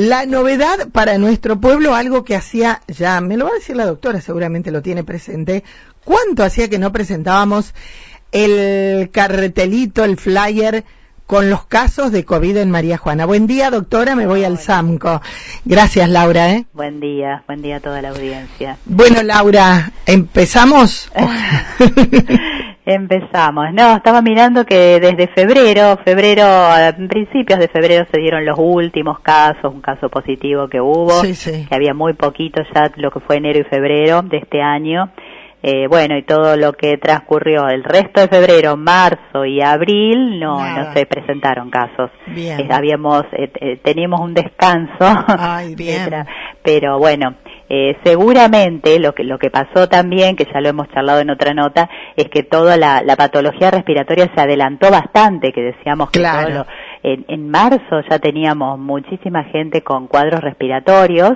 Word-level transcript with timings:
La 0.00 0.24
novedad 0.24 0.88
para 0.92 1.18
nuestro 1.18 1.60
pueblo, 1.60 1.94
algo 1.94 2.24
que 2.24 2.34
hacía 2.34 2.80
ya, 2.88 3.20
me 3.20 3.36
lo 3.36 3.44
va 3.44 3.50
a 3.50 3.54
decir 3.56 3.76
la 3.76 3.84
doctora, 3.84 4.22
seguramente 4.22 4.70
lo 4.70 4.80
tiene 4.80 5.04
presente, 5.04 5.62
¿cuánto 6.06 6.42
hacía 6.42 6.70
que 6.70 6.78
no 6.78 6.90
presentábamos 6.90 7.74
el 8.32 9.10
cartelito, 9.10 10.02
el 10.02 10.16
flyer 10.16 10.86
con 11.26 11.50
los 11.50 11.66
casos 11.66 12.12
de 12.12 12.24
COVID 12.24 12.56
en 12.56 12.70
María 12.70 12.96
Juana. 12.96 13.26
Buen 13.26 13.46
día, 13.46 13.70
doctora, 13.70 14.16
me 14.16 14.26
voy 14.26 14.42
al 14.42 14.58
SAMCO. 14.58 15.20
Gracias, 15.66 16.08
Laura. 16.08 16.50
¿eh? 16.50 16.64
Buen 16.72 16.98
día, 16.98 17.44
buen 17.46 17.60
día 17.60 17.76
a 17.76 17.80
toda 17.80 18.00
la 18.00 18.08
audiencia. 18.08 18.78
Bueno, 18.86 19.22
Laura, 19.22 19.92
¿empezamos? 20.06 21.12
Empezamos. 22.92 23.72
No, 23.72 23.94
estaba 23.94 24.20
mirando 24.20 24.64
que 24.64 24.98
desde 24.98 25.28
febrero, 25.28 25.96
febrero, 26.04 26.42
a 26.44 26.92
principios 27.08 27.60
de 27.60 27.68
febrero 27.68 28.04
se 28.12 28.20
dieron 28.20 28.44
los 28.44 28.58
últimos 28.58 29.20
casos, 29.20 29.72
un 29.72 29.80
caso 29.80 30.08
positivo 30.08 30.66
que 30.66 30.80
hubo, 30.80 31.22
que 31.22 31.72
había 31.72 31.94
muy 31.94 32.14
poquito 32.14 32.60
ya 32.74 32.90
lo 32.96 33.12
que 33.12 33.20
fue 33.20 33.36
enero 33.36 33.60
y 33.60 33.64
febrero 33.64 34.22
de 34.22 34.38
este 34.38 34.60
año. 34.60 35.12
Eh, 35.62 35.86
bueno, 35.88 36.16
y 36.18 36.24
todo 36.24 36.56
lo 36.56 36.72
que 36.72 36.96
transcurrió 36.96 37.68
el 37.68 37.84
resto 37.84 38.22
de 38.22 38.28
febrero, 38.28 38.76
marzo 38.76 39.44
y 39.44 39.62
abril, 39.62 40.40
no, 40.40 40.58
no 40.58 40.92
se 40.92 41.06
presentaron 41.06 41.70
casos. 41.70 42.10
Bien. 42.26 42.58
Eh, 42.58 42.68
habíamos, 42.72 43.24
eh, 43.32 43.78
teníamos 43.84 44.20
un 44.20 44.34
descanso. 44.34 44.96
Ay, 45.28 45.74
bien. 45.76 46.10
pero 46.64 46.98
bueno, 46.98 47.36
eh, 47.72 47.96
seguramente 48.02 48.98
lo 48.98 49.14
que, 49.14 49.22
lo 49.22 49.38
que 49.38 49.48
pasó 49.48 49.88
también, 49.88 50.34
que 50.34 50.44
ya 50.52 50.60
lo 50.60 50.68
hemos 50.68 50.88
charlado 50.88 51.20
en 51.20 51.30
otra 51.30 51.54
nota, 51.54 51.88
es 52.16 52.28
que 52.28 52.42
toda 52.42 52.76
la, 52.76 53.00
la 53.02 53.14
patología 53.14 53.70
respiratoria 53.70 54.28
se 54.34 54.40
adelantó 54.40 54.90
bastante, 54.90 55.52
que 55.52 55.60
decíamos 55.60 56.10
que 56.10 56.18
claro. 56.18 56.66
en, 57.04 57.24
en 57.28 57.48
marzo 57.48 58.00
ya 58.10 58.18
teníamos 58.18 58.76
muchísima 58.76 59.44
gente 59.44 59.82
con 59.82 60.08
cuadros 60.08 60.40
respiratorios, 60.40 61.34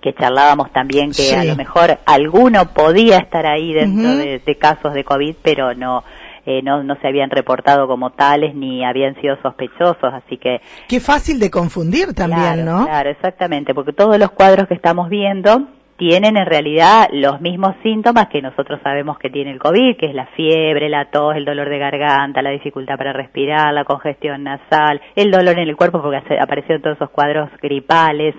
que 0.00 0.14
charlábamos 0.14 0.70
también 0.72 1.10
que 1.10 1.34
a 1.34 1.42
lo 1.42 1.56
mejor 1.56 1.98
alguno 2.06 2.72
podía 2.74 3.18
estar 3.18 3.44
ahí 3.44 3.72
dentro 3.72 4.16
de, 4.16 4.58
casos 4.60 4.94
de 4.94 5.02
COVID, 5.02 5.34
pero 5.42 5.74
no, 5.74 6.04
eh, 6.44 6.60
no, 6.62 6.82
no 6.82 6.96
se 7.00 7.08
habían 7.08 7.30
reportado 7.30 7.86
como 7.86 8.10
tales 8.10 8.54
ni 8.54 8.84
habían 8.84 9.14
sido 9.20 9.36
sospechosos, 9.42 10.12
así 10.12 10.38
que... 10.38 10.60
Qué 10.88 11.00
fácil 11.00 11.38
de 11.38 11.50
confundir 11.50 12.14
también, 12.14 12.64
¿no? 12.64 12.84
Claro, 12.86 13.10
exactamente, 13.10 13.74
porque 13.74 13.92
todos 13.92 14.18
los 14.18 14.30
cuadros 14.30 14.66
que 14.66 14.74
estamos 14.74 15.08
viendo 15.08 15.68
tienen 15.96 16.36
en 16.36 16.46
realidad 16.46 17.08
los 17.12 17.40
mismos 17.40 17.76
síntomas 17.84 18.26
que 18.26 18.42
nosotros 18.42 18.80
sabemos 18.82 19.18
que 19.18 19.30
tiene 19.30 19.52
el 19.52 19.60
COVID, 19.60 19.96
que 19.96 20.06
es 20.06 20.14
la 20.14 20.26
fiebre, 20.34 20.88
la 20.88 21.10
tos, 21.10 21.36
el 21.36 21.44
dolor 21.44 21.68
de 21.68 21.78
garganta, 21.78 22.42
la 22.42 22.50
dificultad 22.50 22.96
para 22.96 23.12
respirar, 23.12 23.72
la 23.72 23.84
congestión 23.84 24.42
nasal, 24.42 25.00
el 25.14 25.30
dolor 25.30 25.58
en 25.58 25.68
el 25.68 25.76
cuerpo 25.76 26.02
porque 26.02 26.20
aparecieron 26.40 26.82
todos 26.82 26.96
esos 26.96 27.10
cuadros 27.10 27.50
gripales, 27.60 28.34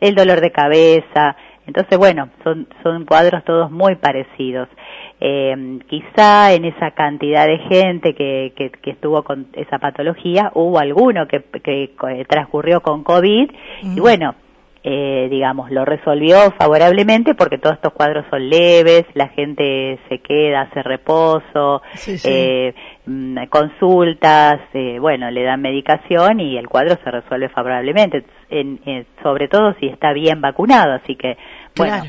el 0.00 0.16
dolor 0.16 0.40
de 0.40 0.50
cabeza. 0.50 1.36
Entonces, 1.66 1.96
bueno, 1.96 2.30
son, 2.42 2.66
son 2.82 3.04
cuadros 3.04 3.44
todos 3.44 3.70
muy 3.70 3.94
parecidos. 3.94 4.68
Eh, 5.18 5.78
quizá 5.88 6.52
en 6.52 6.66
esa 6.66 6.90
cantidad 6.90 7.46
de 7.46 7.58
gente 7.58 8.14
que, 8.14 8.52
que, 8.54 8.70
que, 8.70 8.90
estuvo 8.90 9.22
con 9.22 9.46
esa 9.54 9.78
patología 9.78 10.50
hubo 10.54 10.78
alguno 10.78 11.26
que, 11.26 11.42
que 11.64 11.90
transcurrió 12.28 12.82
con 12.82 13.02
COVID 13.02 13.50
y 13.82 13.98
bueno, 13.98 14.34
eh, 14.88 15.26
digamos, 15.28 15.72
lo 15.72 15.84
resolvió 15.84 16.52
favorablemente 16.52 17.34
porque 17.34 17.58
todos 17.58 17.74
estos 17.74 17.92
cuadros 17.92 18.24
son 18.30 18.48
leves, 18.48 19.04
la 19.14 19.26
gente 19.30 19.98
se 20.08 20.18
queda, 20.20 20.60
hace 20.60 20.80
reposo, 20.80 21.82
Eh, 22.24 22.72
mm, 23.04 23.46
consultas, 23.50 24.60
eh, 24.74 24.98
bueno, 25.00 25.28
le 25.32 25.42
dan 25.42 25.60
medicación 25.60 26.38
y 26.38 26.56
el 26.56 26.68
cuadro 26.68 26.96
se 27.02 27.10
resuelve 27.10 27.48
favorablemente, 27.48 28.26
en, 28.48 28.78
sobre 29.24 29.48
todo 29.48 29.74
si 29.80 29.86
está 29.86 30.12
bien 30.12 30.40
vacunado, 30.40 30.92
así 30.92 31.16
que, 31.16 31.36
bueno. 31.76 32.04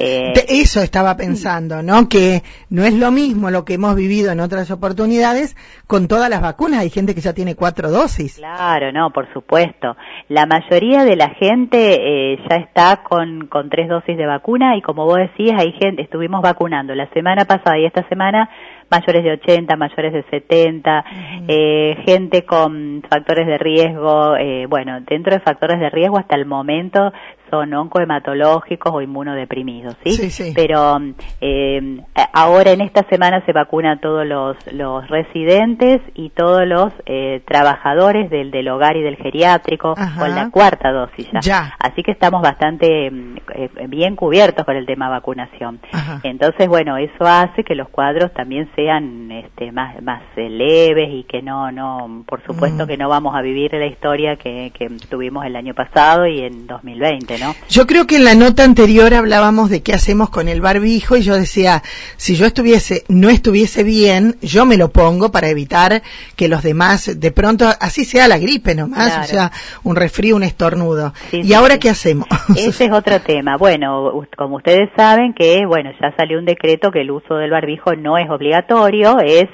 Eh, 0.00 0.32
eso 0.48 0.80
estaba 0.80 1.16
pensando, 1.16 1.82
¿no? 1.82 2.08
Que 2.08 2.42
no 2.70 2.84
es 2.84 2.94
lo 2.94 3.10
mismo 3.10 3.50
lo 3.50 3.64
que 3.64 3.74
hemos 3.74 3.94
vivido 3.94 4.32
en 4.32 4.40
otras 4.40 4.70
oportunidades 4.70 5.56
con 5.86 6.08
todas 6.08 6.30
las 6.30 6.40
vacunas. 6.40 6.80
Hay 6.80 6.90
gente 6.90 7.14
que 7.14 7.20
ya 7.20 7.34
tiene 7.34 7.54
cuatro 7.54 7.90
dosis. 7.90 8.36
Claro, 8.36 8.92
no, 8.92 9.10
por 9.10 9.30
supuesto. 9.32 9.96
La 10.28 10.46
mayoría 10.46 11.04
de 11.04 11.16
la 11.16 11.28
gente 11.30 12.32
eh, 12.32 12.38
ya 12.48 12.56
está 12.56 13.02
con, 13.02 13.46
con 13.48 13.68
tres 13.68 13.88
dosis 13.88 14.16
de 14.16 14.26
vacuna 14.26 14.76
y 14.76 14.82
como 14.82 15.04
vos 15.04 15.18
decís, 15.18 15.52
hay 15.56 15.72
gente, 15.72 16.02
estuvimos 16.02 16.42
vacunando 16.42 16.94
la 16.94 17.08
semana 17.10 17.44
pasada 17.44 17.78
y 17.78 17.84
esta 17.84 18.08
semana 18.08 18.48
mayores 18.90 19.24
de 19.24 19.32
80, 19.32 19.76
mayores 19.76 20.12
de 20.12 20.22
70, 20.30 21.04
eh, 21.48 21.96
gente 22.06 22.44
con 22.44 23.02
factores 23.08 23.46
de 23.46 23.58
riesgo, 23.58 24.36
eh, 24.36 24.66
bueno, 24.66 25.00
dentro 25.00 25.34
de 25.34 25.40
factores 25.40 25.80
de 25.80 25.90
riesgo 25.90 26.18
hasta 26.18 26.36
el 26.36 26.46
momento 26.46 27.12
son 27.50 27.74
oncohematológicos 27.74 28.92
o 28.94 29.02
inmunodeprimidos, 29.02 29.96
¿sí? 30.04 30.12
sí, 30.12 30.30
sí. 30.30 30.52
Pero 30.54 30.98
eh, 31.40 32.00
ahora 32.32 32.70
en 32.70 32.80
esta 32.80 33.02
semana 33.08 33.44
se 33.44 33.52
vacuna 33.52 33.92
a 33.92 34.00
todos 34.00 34.26
los, 34.26 34.56
los 34.72 35.06
residentes 35.08 36.00
y 36.14 36.30
todos 36.30 36.66
los 36.66 36.92
eh, 37.06 37.42
trabajadores 37.46 38.30
del, 38.30 38.50
del 38.50 38.68
hogar 38.68 38.96
y 38.96 39.02
del 39.02 39.16
geriátrico 39.16 39.94
con 40.18 40.34
la 40.34 40.50
cuarta 40.50 40.92
dosis 40.92 41.28
ya. 41.42 41.74
Así 41.78 42.02
que 42.02 42.12
estamos 42.12 42.42
bastante 42.42 43.06
eh, 43.06 43.70
bien 43.88 44.16
cubiertos 44.16 44.64
con 44.64 44.76
el 44.76 44.86
tema 44.86 45.08
vacunación. 45.08 45.80
Entonces, 46.22 46.68
bueno, 46.68 46.96
eso 46.96 47.24
hace 47.24 47.64
que 47.64 47.74
los 47.74 47.88
cuadros 47.88 48.32
también 48.32 48.70
sean 48.80 49.30
este, 49.30 49.72
más, 49.72 50.00
más 50.02 50.22
eh, 50.36 50.48
leves 50.48 51.10
y 51.12 51.24
que 51.24 51.42
no, 51.42 51.70
no, 51.70 52.24
por 52.26 52.42
supuesto 52.44 52.84
mm. 52.84 52.88
que 52.88 52.96
no 52.96 53.08
vamos 53.08 53.34
a 53.34 53.42
vivir 53.42 53.72
la 53.74 53.86
historia 53.86 54.36
que, 54.36 54.72
que 54.76 54.88
tuvimos 55.08 55.44
el 55.44 55.54
año 55.54 55.74
pasado 55.74 56.26
y 56.26 56.40
en 56.40 56.66
2020, 56.66 57.38
yo 57.68 57.86
creo 57.86 58.06
que 58.06 58.16
en 58.16 58.24
la 58.24 58.34
nota 58.34 58.64
anterior 58.64 59.12
hablábamos 59.12 59.68
de 59.68 59.82
qué 59.82 59.92
hacemos 59.92 60.30
con 60.30 60.48
el 60.48 60.60
barbijo 60.60 61.16
y 61.16 61.22
yo 61.22 61.34
decía, 61.34 61.82
si 62.16 62.36
yo 62.36 62.46
estuviese, 62.46 63.04
no 63.08 63.28
estuviese 63.28 63.84
bien, 63.84 64.36
yo 64.40 64.64
me 64.64 64.78
lo 64.78 64.90
pongo 64.90 65.30
para 65.30 65.48
evitar 65.48 66.02
que 66.36 66.48
los 66.48 66.62
demás, 66.62 67.20
de 67.20 67.32
pronto, 67.32 67.66
así 67.80 68.04
sea 68.04 68.28
la 68.28 68.38
gripe 68.38 68.74
nomás, 68.74 69.18
o 69.18 69.24
sea, 69.24 69.50
un 69.82 69.96
resfrío, 69.96 70.36
un 70.36 70.42
estornudo. 70.42 71.12
¿Y 71.32 71.52
ahora 71.52 71.78
qué 71.78 71.90
hacemos? 71.90 72.26
Ese 72.56 72.86
es 72.86 72.92
otro 72.92 73.20
tema. 73.20 73.56
Bueno, 73.58 74.26
como 74.36 74.56
ustedes 74.56 74.88
saben 74.96 75.34
que, 75.34 75.60
bueno, 75.66 75.90
ya 76.00 76.14
salió 76.16 76.38
un 76.38 76.46
decreto 76.46 76.90
que 76.90 77.02
el 77.02 77.10
uso 77.10 77.34
del 77.34 77.50
barbijo 77.50 77.94
no 77.94 78.16
es 78.16 78.28
obligatorio, 78.30 78.69
es 79.20 79.48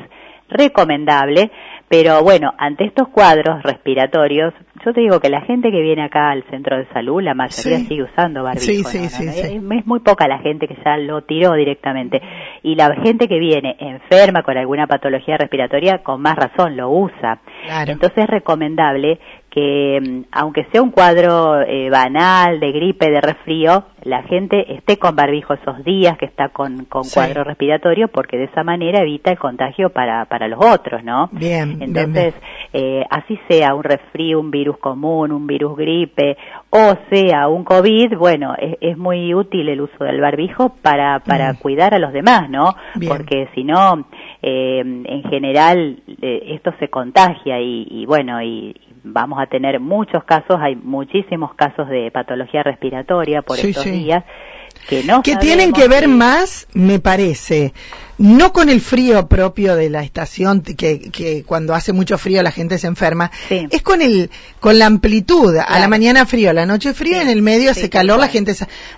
recomendable, 0.48 1.50
pero 1.88 2.22
bueno, 2.22 2.52
ante 2.58 2.84
estos 2.84 3.08
cuadros 3.08 3.62
respiratorios, 3.62 4.52
yo 4.84 4.92
te 4.92 5.00
digo 5.00 5.20
que 5.20 5.30
la 5.30 5.40
gente 5.42 5.70
que 5.70 5.80
viene 5.80 6.04
acá 6.04 6.30
al 6.30 6.44
centro 6.50 6.76
de 6.76 6.86
salud, 6.92 7.22
la 7.22 7.34
mayoría 7.34 7.78
sigue 7.78 8.02
usando 8.02 8.42
barbijo. 8.42 8.88
es, 8.88 9.86
muy 9.86 10.00
poca 10.00 10.28
la 10.28 10.38
gente 10.38 10.68
que 10.68 10.76
ya 10.84 10.96
lo 10.96 11.22
tiró 11.22 11.54
directamente. 11.54 12.20
Y 12.62 12.74
la 12.74 12.94
gente 12.96 13.28
que 13.28 13.38
viene 13.38 13.76
enferma 13.78 14.42
con 14.42 14.58
alguna 14.58 14.86
patología 14.86 15.36
respiratoria, 15.38 16.02
con 16.02 16.20
más 16.20 16.36
razón 16.36 16.76
lo 16.76 16.90
usa. 16.90 17.40
Entonces 17.86 18.18
es 18.24 18.26
recomendable 18.28 19.18
que 19.56 19.98
mm, 20.02 20.24
aunque 20.32 20.66
sea 20.70 20.82
un 20.82 20.90
cuadro 20.90 21.62
eh, 21.62 21.88
banal 21.88 22.60
de 22.60 22.72
gripe, 22.72 23.10
de 23.10 23.22
resfrío, 23.22 23.84
la 24.02 24.22
gente 24.24 24.74
esté 24.74 24.98
con 24.98 25.16
barbijo 25.16 25.54
esos 25.54 25.82
días 25.82 26.18
que 26.18 26.26
está 26.26 26.50
con, 26.50 26.84
con 26.84 27.04
cuadro 27.08 27.42
respiratorio 27.42 28.08
porque 28.08 28.36
de 28.36 28.44
esa 28.44 28.62
manera 28.62 29.00
evita 29.00 29.30
el 29.30 29.38
contagio 29.38 29.88
para, 29.90 30.26
para 30.26 30.46
los 30.46 30.60
otros, 30.62 31.02
¿no? 31.02 31.30
Bien. 31.32 31.78
Entonces, 31.80 32.34
Eh, 32.78 33.04
así 33.08 33.38
sea 33.48 33.74
un 33.74 33.84
resfrío, 33.84 34.38
un 34.38 34.50
virus 34.50 34.76
común, 34.78 35.32
un 35.32 35.46
virus 35.46 35.76
gripe 35.76 36.36
o 36.68 36.94
sea 37.10 37.48
un 37.48 37.64
COVID, 37.64 38.16
bueno, 38.18 38.54
es, 38.58 38.76
es 38.80 38.98
muy 38.98 39.32
útil 39.32 39.68
el 39.68 39.80
uso 39.80 40.04
del 40.04 40.20
barbijo 40.20 40.74
para, 40.82 41.20
para 41.20 41.52
mm. 41.52 41.56
cuidar 41.56 41.94
a 41.94 41.98
los 41.98 42.12
demás, 42.12 42.50
¿no? 42.50 42.74
Porque 43.08 43.48
si 43.54 43.64
no, 43.64 44.04
eh, 44.42 44.80
en 44.80 45.22
general 45.24 45.98
eh, 46.20 46.54
esto 46.54 46.72
se 46.78 46.88
contagia 46.88 47.60
y, 47.60 47.86
y 47.90 48.06
bueno, 48.06 48.42
y, 48.42 48.74
vamos 49.06 49.38
a 49.40 49.46
tener 49.46 49.78
muchos 49.80 50.24
casos, 50.24 50.56
hay 50.60 50.74
muchísimos 50.74 51.54
casos 51.54 51.88
de 51.88 52.10
patología 52.10 52.62
respiratoria 52.62 53.42
por 53.42 53.58
estos 53.58 53.84
días 53.84 54.24
que 54.88 55.04
no. 55.04 55.22
Que 55.22 55.36
tienen 55.36 55.72
que 55.72 55.88
ver 55.88 56.08
más, 56.08 56.66
me 56.72 56.98
parece, 56.98 57.72
no 58.18 58.52
con 58.52 58.68
el 58.68 58.80
frío 58.80 59.28
propio 59.28 59.76
de 59.76 59.90
la 59.90 60.02
estación, 60.02 60.62
que, 60.62 61.10
que 61.10 61.44
cuando 61.44 61.74
hace 61.74 61.92
mucho 61.92 62.18
frío 62.18 62.42
la 62.42 62.50
gente 62.50 62.78
se 62.78 62.86
enferma, 62.86 63.30
es 63.50 63.82
con 63.82 64.02
el 64.02 64.30
con 64.60 64.78
la 64.78 64.86
amplitud, 64.86 65.56
a 65.56 65.78
la 65.78 65.88
mañana 65.88 66.26
frío, 66.26 66.50
a 66.50 66.52
la 66.52 66.66
noche 66.66 66.94
frío, 66.94 67.20
en 67.20 67.28
el 67.28 67.42
medio 67.42 67.70
hace 67.70 67.90
calor, 67.90 68.18
la 68.18 68.28
gente... 68.28 68.54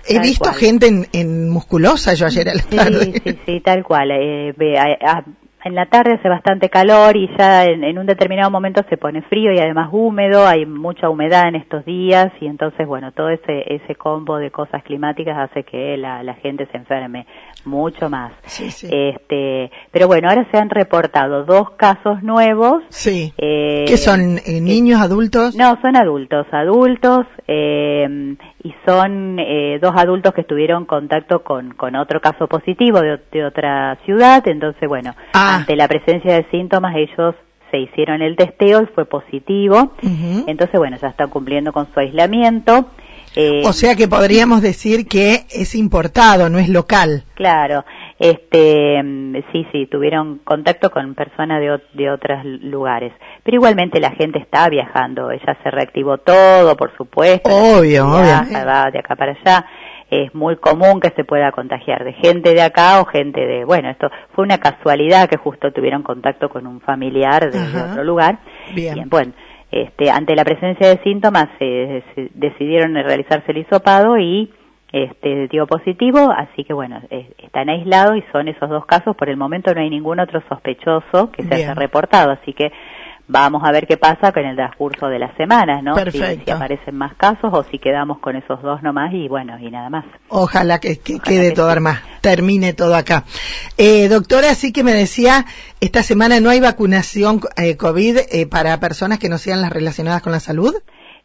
He 0.07 0.19
visto 0.21 0.53
gente 0.53 1.07
en, 1.13 1.51
musculosa 1.51 2.15
yo 2.15 2.27
ayer 2.27 2.49
a 2.49 2.55
la 2.55 2.63
tarde. 2.63 3.23
Sí, 3.25 3.39
sí, 3.45 3.61
tal 3.61 3.83
cual. 3.83 4.11
Eh, 4.13 4.55
en 5.65 5.75
la 5.75 5.87
tarde 5.87 6.15
hace 6.15 6.29
bastante 6.29 6.69
calor 6.69 7.17
y 7.17 7.29
ya 7.37 7.65
en, 7.65 7.99
un 7.99 8.07
determinado 8.07 8.51
momento 8.51 8.83
se 8.89 8.97
pone 8.97 9.23
frío 9.23 9.53
y 9.53 9.59
además 9.59 9.89
húmedo, 9.93 10.47
hay 10.47 10.67
mucha 10.67 11.09
humedad 11.09 11.49
en 11.49 11.57
estos 11.57 11.85
días 11.85 12.29
y 12.41 12.47
entonces, 12.47 12.87
bueno, 12.87 13.13
todo 13.13 13.31
ese, 13.31 13.65
ese 13.75 13.95
combo 13.97 14.39
de 14.39 14.51
cosas 14.51 14.83
climáticas 14.85 15.37
hace 15.37 15.65
que 15.65 15.97
la, 15.97 16.23
la 16.23 16.35
gente 16.35 16.67
se 16.71 16.77
enferme 16.77 17.27
mucho 17.65 18.09
más. 18.09 18.33
Sí, 18.45 18.71
sí. 18.71 18.89
Este, 18.91 19.71
pero 19.91 20.07
bueno, 20.07 20.29
ahora 20.29 20.47
se 20.51 20.59
han 20.59 20.71
reportado 20.71 21.45
dos 21.45 21.71
casos 21.71 22.23
nuevos. 22.23 22.83
Sí. 22.89 23.33
Eh, 23.37 23.85
¿Qué 23.87 23.97
son 23.97 24.39
eh, 24.39 24.61
niños, 24.61 25.01
adultos? 25.01 25.57
No, 25.57 25.77
son 25.83 25.97
adultos, 25.97 26.47
adultos 26.53 27.27
eh, 27.49 28.37
y 28.63 28.75
son 28.87 29.39
eh, 29.39 29.79
dos 29.81 29.93
adultos 29.97 30.33
que 30.35 30.43
estuvieron 30.43 30.83
en 30.83 30.87
contacto 30.87 31.43
con, 31.43 31.75
con 31.75 31.97
otro 31.97 32.21
caso 32.21 32.47
positivo 32.47 33.01
de, 33.01 33.19
de 33.33 33.45
otra 33.45 33.97
ciudad. 34.05 34.47
Entonces, 34.47 34.89
bueno, 34.89 35.15
ah. 35.35 35.48
Ante 35.57 35.77
la 35.77 35.89
presencia 35.89 36.35
de 36.35 36.47
síntomas 36.51 36.95
ellos 36.97 37.35
se 37.71 37.79
hicieron 37.79 38.23
el 38.23 38.37
testeo 38.37 38.83
y 38.83 38.87
fue 38.87 39.05
positivo. 39.05 39.93
Entonces, 40.47 40.79
bueno, 40.79 40.97
ya 41.01 41.09
están 41.09 41.31
cumpliendo 41.31 41.73
con 41.73 41.93
su 41.93 42.01
aislamiento. 42.01 42.87
Eh, 43.37 43.63
o 43.65 43.73
sea 43.73 43.95
que 43.95 44.09
podríamos 44.09 44.63
decir 44.63 45.07
que 45.07 45.45
es 45.51 45.75
importado, 45.75 46.49
no 46.49 46.59
es 46.59 46.69
local. 46.69 47.25
Claro, 47.35 47.85
este, 48.19 49.01
sí, 49.53 49.67
sí, 49.71 49.87
tuvieron 49.87 50.39
contacto 50.39 50.91
con 50.91 51.15
personas 51.15 51.61
de, 51.61 51.79
de 51.93 52.11
otros 52.11 52.45
lugares, 52.45 53.13
pero 53.45 53.57
igualmente 53.57 54.01
la 54.01 54.13
gente 54.13 54.39
está 54.39 54.69
viajando, 54.69 55.31
ella 55.31 55.57
se 55.63 55.71
reactivó 55.71 56.19
todo, 56.19 56.75
por 56.77 56.97
supuesto. 56.97 57.51
Obvio, 57.51 58.09
obvio. 58.09 58.65
Va 58.67 58.91
de 58.91 58.99
acá 58.99 59.15
para 59.15 59.33
allá. 59.33 59.67
Es 60.11 60.35
muy 60.35 60.57
común 60.57 61.01
que 61.01 61.11
se 61.11 61.25
pueda 61.25 61.53
contagiar 61.53 62.05
de 62.05 62.15
gente 62.15 62.55
de 62.55 62.63
acá 62.63 63.01
o 63.01 63.05
gente 63.05 63.47
de, 63.47 63.65
bueno, 63.65 63.91
esto 63.91 64.09
fue 64.35 64.45
una 64.45 64.59
casualidad 64.59 65.29
que 65.29 65.37
justo 65.37 65.71
tuvieron 65.73 66.03
contacto 66.03 66.49
con 66.49 66.67
un 66.67 66.81
familiar 66.81 67.51
de, 67.51 67.59
otro 67.91 68.05
lugar. 68.05 68.39
Bien. 68.75 69.09
bueno, 69.09 69.33
este, 69.71 70.11
ante 70.11 70.35
la 70.35 70.45
presencia 70.45 70.89
de 70.89 71.03
síntomas 71.03 71.49
se, 71.59 72.03
decidieron 72.35 72.95
realizarse 72.95 73.53
el 73.53 73.59
hisopado 73.59 74.17
y 74.17 74.51
este, 74.93 75.49
dio 75.49 75.67
positivo, 75.67 76.33
así 76.35 76.65
que 76.65 76.73
bueno, 76.73 77.03
están 77.11 77.69
aislados 77.69 78.17
y 78.17 78.25
son 78.33 78.49
esos 78.49 78.71
dos 78.71 78.87
casos. 78.87 79.15
Por 79.15 79.29
el 79.29 79.37
momento 79.37 79.75
no 79.75 79.83
hay 79.83 79.91
ningún 79.91 80.21
otro 80.21 80.43
sospechoso 80.49 81.31
que 81.31 81.43
se 81.43 81.55
haya 81.55 81.75
reportado, 81.75 82.31
así 82.31 82.55
que 82.55 82.73
vamos 83.29 83.63
a 83.65 83.71
ver 83.71 83.87
qué 83.87 83.97
pasa 83.97 84.33
con 84.33 84.45
el 84.45 84.57
transcurso 84.57 85.07
de 85.07 85.19
las 85.19 85.37
semanas, 85.37 85.83
¿no? 85.83 85.95
Si, 86.11 86.51
aparecen 86.51 86.97
más 86.97 87.15
casos 87.15 87.51
o 87.53 87.63
si 87.65 87.79
quedamos 87.79 88.19
con 88.19 88.35
esos 88.37 88.61
dos 88.63 88.83
nomás 88.83 89.13
y 89.13 89.29
bueno, 89.29 89.59
y 89.59 89.71
nada 89.71 89.91
más. 89.91 90.07
Ojalá 90.29 90.81
que, 90.81 90.99
quede 90.99 91.53
todo 91.53 91.69
más, 91.81 92.03
termine 92.23 92.73
todo 92.73 92.97
acá. 92.97 93.25
Eh, 93.77 94.09
doctora, 94.09 94.55
sí 94.55 94.73
que 94.73 94.83
me 94.83 94.93
decía, 94.93 95.45
esta 95.81 96.03
semana 96.03 96.41
no 96.41 96.51
hay 96.51 96.61
vacunación 96.61 97.41
eh, 97.57 97.77
COVID 97.77 98.19
eh, 98.33 98.47
para 98.47 98.81
personas 98.81 99.19
que 99.19 99.29
no 99.29 99.39
sean 99.39 99.61
las 99.61 99.73
relacionadas 99.73 100.23
con 100.23 100.33
la 100.33 100.41
salud. 100.41 100.75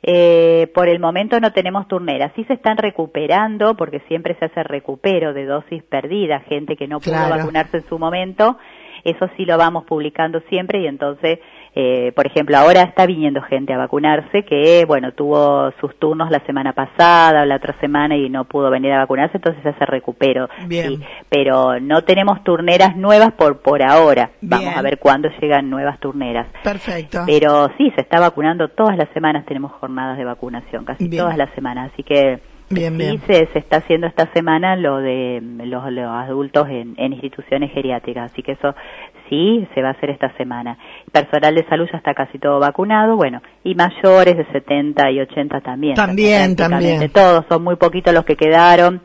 Eh, 0.06 0.70
por 0.76 0.90
el 0.90 1.00
momento 1.00 1.40
no 1.40 1.54
tenemos 1.54 1.88
turneras. 1.88 2.34
Sí 2.36 2.44
se 2.44 2.54
están 2.54 2.76
recuperando, 2.76 3.78
porque 3.78 4.02
siempre 4.10 4.36
se 4.38 4.46
hace 4.46 4.62
recupero 4.64 5.34
de 5.34 5.46
dosis 5.46 5.82
perdidas, 5.84 6.44
gente 6.44 6.76
que 6.76 6.90
no 6.90 7.00
pudo 7.00 7.30
vacunarse 7.30 7.78
en 7.78 7.88
su 7.88 7.98
momento. 7.98 8.58
Eso 9.06 9.30
sí 9.38 9.46
lo 9.46 9.58
vamos 9.58 9.86
publicando 9.86 10.42
siempre 10.50 10.82
y 10.82 10.88
entonces 10.88 11.40
eh, 11.76 12.12
por 12.16 12.28
ejemplo, 12.28 12.56
ahora 12.58 12.84
está 12.84 13.08
viniendo 13.08 13.42
gente 13.42 13.74
a 13.74 13.78
vacunarse 13.78 14.44
que, 14.44 14.86
bueno, 14.86 15.12
tuvo 15.14 15.72
sus 15.82 15.98
turnos 15.98 16.30
la 16.30 16.40
semana 16.46 16.74
pasada 16.74 17.42
o 17.42 17.46
la 17.46 17.56
otra 17.56 17.76
semana 17.80 18.16
y 18.16 18.30
no 18.30 18.46
pudo 18.46 18.70
venir 18.70 18.92
a 18.92 19.00
vacunarse, 19.00 19.38
entonces 19.38 19.66
hace 19.66 19.86
recupero. 19.86 20.50
Bien. 20.68 21.04
Pero 21.30 21.80
no 21.80 22.04
tenemos 22.04 22.44
turneras 22.44 22.96
nuevas 22.96 23.34
por, 23.34 23.62
por 23.62 23.82
ahora. 23.82 24.32
Vamos 24.42 24.76
a 24.76 24.82
ver 24.84 25.00
cuándo 25.00 25.30
llegan 25.42 25.70
nuevas 25.70 26.00
turneras. 26.00 26.48
Perfecto. 26.64 27.24
Pero 27.26 27.70
sí, 27.78 27.92
se 27.96 28.02
está 28.02 28.20
vacunando 28.20 28.68
todas 28.68 28.96
las 28.96 29.10
semanas, 29.10 29.46
tenemos 29.46 29.72
jornadas 29.72 30.18
de 30.18 30.26
vacunación, 30.26 30.86
casi 30.86 31.10
todas 31.10 31.38
las 31.38 31.50
semanas. 31.56 31.92
Así 31.92 32.04
que 32.04 32.40
Bien, 32.70 32.98
bien. 32.98 33.20
Se, 33.28 33.46
se, 33.48 33.60
está 33.60 33.78
haciendo 33.78 34.08
esta 34.08 34.32
semana 34.34 34.76
lo 34.76 34.98
de 34.98 35.42
los, 35.42 35.92
los 35.92 36.08
adultos 36.10 36.68
en, 36.70 36.96
en, 36.98 37.14
instituciones 37.14 37.72
geriátricas, 37.72 38.32
así 38.32 38.42
que 38.42 38.54
eso 38.54 38.76
sí 39.34 39.68
se 39.74 39.82
va 39.82 39.90
a 39.90 39.92
hacer 39.92 40.10
esta 40.10 40.36
semana. 40.38 40.78
Personal 41.12 41.56
de 41.56 41.66
salud 41.68 41.88
ya 41.92 41.98
está 41.98 42.14
casi 42.14 42.38
todo 42.40 42.60
vacunado, 42.60 43.16
bueno, 43.16 43.42
y 43.64 43.76
mayores 43.76 44.38
de 44.38 44.46
70 44.52 45.12
y 45.12 45.20
80 45.22 45.62
también. 45.62 45.96
También, 45.96 46.56
también. 46.56 47.10
Todos, 47.12 47.46
son 47.50 47.64
muy 47.64 47.76
poquitos 47.76 48.14
los 48.14 48.26
que 48.26 48.36
quedaron. 48.36 49.02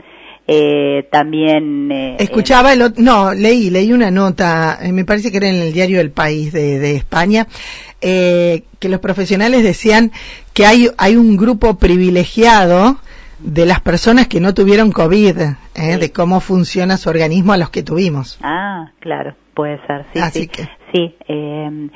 Eh, 0.50 1.06
también 1.12 1.92
eh, 1.92 2.16
escuchaba 2.20 2.72
el 2.72 2.94
no 2.96 3.34
leí 3.34 3.69
leí 3.69 3.92
una 3.92 4.10
nota 4.10 4.78
eh, 4.80 4.92
me 4.92 5.04
parece 5.04 5.30
que 5.30 5.36
era 5.36 5.46
en 5.46 5.56
el 5.56 5.75
diario 5.75 6.00
El 6.00 6.10
País 6.10 6.54
de, 6.54 6.78
de 6.78 6.96
España 6.96 7.46
eh, 8.00 8.62
que 8.78 8.88
los 8.88 9.00
profesionales 9.00 9.62
decían 9.62 10.10
que 10.54 10.64
hay 10.64 10.88
hay 10.96 11.16
un 11.16 11.36
grupo 11.36 11.76
privilegiado 11.76 12.96
de 13.38 13.67
las 13.67 13.81
personas 13.81 14.29
que 14.29 14.40
no 14.40 14.55
tuvieron 14.55 14.93
COVID, 14.93 15.38
¿eh? 15.75 15.96
de 15.99 16.12
cómo 16.12 16.40
funciona 16.40 16.96
su 16.96 17.08
organismo 17.08 17.52
a 17.52 17.56
los 17.56 17.70
que 17.70 17.82
tuvimos. 17.82 18.38
Ah, 18.43 18.93
claro, 19.00 19.35
puede 19.55 19.79
ser, 19.87 20.06
sí. 20.12 20.19
Así 20.20 20.40
sí. 20.40 20.49
que. 20.49 20.62
Sí, 20.93 21.17
eh, 21.29 21.90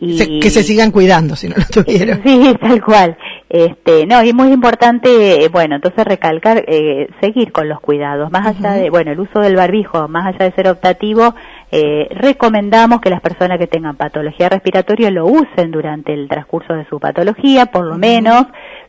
y... 0.00 0.40
que 0.40 0.50
se 0.50 0.62
sigan 0.62 0.90
cuidando 0.90 1.36
si 1.36 1.48
no 1.48 1.56
lo 1.56 1.82
tuvieron. 1.82 2.22
Sí, 2.24 2.54
tal 2.60 2.82
cual. 2.82 3.16
Este, 3.48 4.06
no, 4.06 4.22
y 4.22 4.32
muy 4.34 4.52
importante, 4.52 5.44
eh, 5.44 5.48
bueno, 5.48 5.76
entonces 5.76 6.04
recalcar, 6.04 6.64
eh, 6.68 7.08
seguir 7.20 7.50
con 7.50 7.68
los 7.68 7.80
cuidados, 7.80 8.30
más 8.30 8.46
allá 8.46 8.72
de, 8.72 8.90
bueno, 8.90 9.10
el 9.10 9.20
uso 9.20 9.40
del 9.40 9.56
barbijo, 9.56 10.06
más 10.06 10.26
allá 10.26 10.50
de 10.50 10.52
ser 10.52 10.68
optativo, 10.68 11.34
eh, 11.72 12.08
recomendamos 12.10 13.00
que 13.00 13.08
las 13.08 13.22
personas 13.22 13.58
que 13.58 13.66
tengan 13.66 13.96
patología 13.96 14.50
respiratoria 14.50 15.10
lo 15.10 15.26
usen 15.26 15.70
durante 15.70 16.12
el 16.12 16.28
transcurso 16.28 16.74
de 16.74 16.86
su 16.90 17.00
patología, 17.00 17.66
por 17.66 17.86
lo 17.86 17.96
menos, 17.96 18.44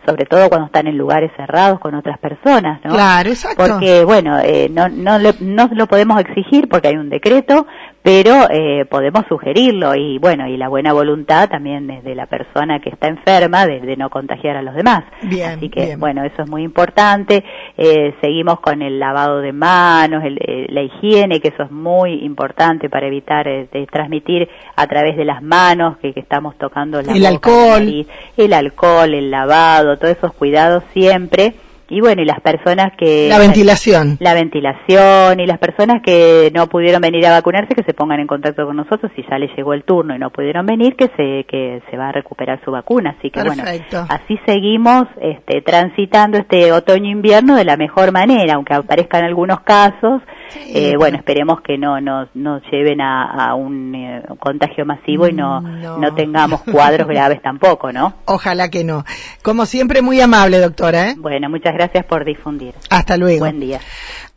sobre 0.09 0.25
todo 0.25 0.49
cuando 0.49 0.65
están 0.65 0.87
en 0.87 0.97
lugares 0.97 1.31
cerrados 1.37 1.79
con 1.79 1.93
otras 1.93 2.17
personas, 2.17 2.81
¿no? 2.83 2.91
Claro, 2.91 3.29
exacto. 3.29 3.63
Porque, 3.63 4.03
bueno, 4.03 4.39
eh, 4.39 4.67
no, 4.71 4.89
no, 4.89 5.19
no 5.19 5.69
lo 5.71 5.87
podemos 5.87 6.19
exigir 6.19 6.67
porque 6.67 6.87
hay 6.87 6.95
un 6.95 7.09
decreto, 7.09 7.67
pero 8.01 8.49
eh, 8.49 8.85
podemos 8.85 9.25
sugerirlo 9.27 9.93
y 9.95 10.17
bueno 10.19 10.47
y 10.47 10.57
la 10.57 10.69
buena 10.69 10.93
voluntad 10.93 11.49
también 11.49 11.87
desde 11.87 12.15
la 12.15 12.27
persona 12.27 12.79
que 12.79 12.89
está 12.89 13.07
enferma 13.07 13.65
de, 13.65 13.97
no 13.97 14.09
contagiar 14.09 14.55
a 14.55 14.61
los 14.61 14.75
demás. 14.75 15.03
Bien, 15.23 15.51
así 15.51 15.69
que 15.69 15.95
bueno 15.97 16.23
eso 16.23 16.43
es 16.43 16.49
muy 16.49 16.63
importante. 16.63 17.43
Eh, 17.77 18.15
seguimos 18.21 18.59
con 18.61 18.81
el 18.81 18.99
lavado 18.99 19.41
de 19.41 19.51
manos 19.51 20.23
eh, 20.23 20.67
la 20.69 20.81
higiene 20.81 21.41
que 21.41 21.49
eso 21.49 21.63
es 21.63 21.71
muy 21.71 22.23
importante 22.23 22.89
para 22.89 23.07
evitar 23.07 23.45
transmitir 23.91 24.47
a 24.75 24.87
través 24.87 25.17
de 25.17 25.25
las 25.25 25.41
manos 25.41 25.97
que, 25.97 26.13
estamos 26.15 26.57
tocando 26.57 27.01
la 27.01 27.13
el 27.13 27.25
alcohol. 27.25 28.05
el 28.35 28.53
alcohol 28.53 29.13
el 29.13 29.31
lavado 29.31 29.97
todos 29.97 30.17
esos 30.17 30.33
cuidados 30.33 30.83
siempre 30.93 31.53
y 31.89 32.01
bueno, 32.01 32.21
y 32.21 32.25
las 32.25 32.39
personas 32.39 32.91
que... 32.97 33.27
La 33.29 33.39
ventilación. 33.39 34.17
La 34.19 34.33
ventilación 34.33 35.39
y 35.39 35.45
las 35.47 35.57
personas 35.57 36.01
que 36.03 36.51
no 36.53 36.67
pudieron 36.67 37.01
venir 37.01 37.25
a 37.25 37.31
vacunarse 37.31 37.73
que 37.73 37.83
se 37.83 37.93
pongan 37.93 38.19
en 38.19 38.27
contacto 38.27 38.65
con 38.65 38.75
nosotros 38.75 39.11
si 39.15 39.23
ya 39.29 39.37
les 39.39 39.55
llegó 39.57 39.73
el 39.73 39.83
turno 39.83 40.15
y 40.15 40.19
no 40.19 40.29
pudieron 40.29 40.65
venir 40.65 40.95
que 40.95 41.07
se 41.17 41.45
que 41.45 41.81
se 41.89 41.97
va 41.97 42.09
a 42.09 42.11
recuperar 42.11 42.61
su 42.63 42.71
vacuna. 42.71 43.15
Así 43.17 43.31
que 43.31 43.41
bueno, 43.43 43.63
así 44.09 44.39
seguimos 44.45 45.07
este, 45.21 45.61
transitando 45.61 46.37
este 46.37 46.71
otoño-invierno 46.71 47.55
de 47.55 47.65
la 47.65 47.77
mejor 47.77 48.11
manera, 48.11 48.55
aunque 48.55 48.73
aparezcan 48.75 49.23
algunos 49.23 49.61
casos 49.61 50.21
eh, 50.55 50.95
bueno, 50.97 51.17
esperemos 51.17 51.61
que 51.61 51.77
no 51.77 51.99
nos 52.01 52.29
no 52.33 52.61
lleven 52.71 53.01
a, 53.01 53.53
un 53.55 53.93
eh, 53.95 54.23
contagio 54.39 54.85
masivo 54.85 55.27
y 55.27 55.33
no, 55.33 55.61
no, 55.61 56.13
tengamos 56.15 56.61
cuadros 56.61 57.07
graves 57.07 57.41
tampoco, 57.41 57.91
¿no? 57.91 58.15
Ojalá 58.25 58.69
que 58.69 58.83
no. 58.83 59.05
Como 59.43 59.65
siempre, 59.65 60.01
muy 60.01 60.21
amable, 60.21 60.59
doctora. 60.59 61.09
¿eh? 61.09 61.15
Bueno, 61.17 61.49
muchas 61.49 61.73
gracias 61.73 62.05
por 62.05 62.25
difundir. 62.25 62.73
Hasta 62.89 63.17
luego. 63.17 63.39
Buen 63.39 63.59
día. 63.59 63.79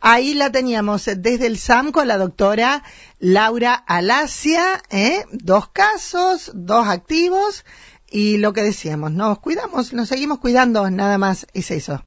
Ahí 0.01 0.33
la 0.33 0.51
teníamos 0.51 1.05
desde 1.05 1.47
el 1.47 1.57
SAMCO, 1.57 2.03
la 2.03 2.17
doctora 2.17 2.83
Laura 3.19 3.73
Alacia, 3.73 4.81
¿eh? 4.91 5.23
dos 5.31 5.69
casos, 5.69 6.51
dos 6.53 6.87
activos 6.87 7.63
y 8.13 8.37
lo 8.37 8.53
que 8.53 8.61
decíamos, 8.61 9.11
nos 9.11 9.39
cuidamos, 9.39 9.91
nos 9.91 10.07
seguimos 10.07 10.37
cuidando, 10.37 10.87
nada 10.91 11.17
más 11.17 11.47
es 11.55 11.71
eso. 11.71 11.99